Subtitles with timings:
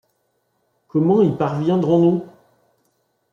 [0.87, 2.23] Comment y parviendrons-nous?